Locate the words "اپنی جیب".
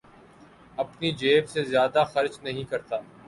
0.77-1.49